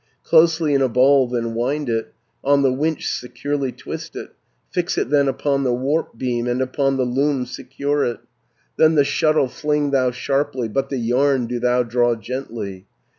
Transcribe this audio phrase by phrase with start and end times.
[0.23, 2.11] 380 Closely in a ball then wind it,
[2.43, 4.31] On the winch securely twist it,
[4.71, 8.19] Fix it then upon the warp beam, And upon the loom secure it,
[8.77, 12.87] Then the shuttle fling thou sharply, But the yarn do thou draw gently.